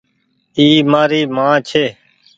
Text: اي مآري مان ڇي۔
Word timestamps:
اي 0.57 0.67
مآري 0.91 1.21
مان 1.35 1.53
ڇي۔ 1.69 1.85